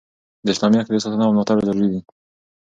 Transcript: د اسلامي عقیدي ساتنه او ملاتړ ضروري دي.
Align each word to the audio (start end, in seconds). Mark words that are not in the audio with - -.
د 0.45 0.47
اسلامي 0.53 0.77
عقیدي 0.81 0.99
ساتنه 1.03 1.23
او 1.25 1.33
ملاتړ 1.35 1.57
ضروري 1.67 1.89
دي. 1.93 1.99